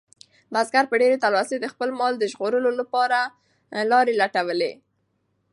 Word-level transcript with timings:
بزګر 0.53 0.85
په 0.91 0.95
ډېرې 1.01 1.17
تلوسې 1.23 1.57
د 1.61 1.65
خپل 1.73 1.89
مال 1.99 2.13
د 2.17 2.23
ژغورلو 2.31 2.71
لپاره 2.79 3.19
لارې 3.91 4.13
لټولې. 4.21 4.73